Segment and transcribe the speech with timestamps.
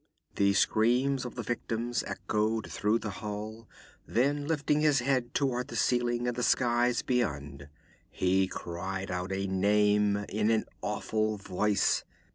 [0.35, 3.69] The screams of the victim echoed through the hall;
[4.07, 7.69] then lifting his head toward the ceiling and the skies beyond,
[8.09, 12.03] he cried out a name in an awful voice.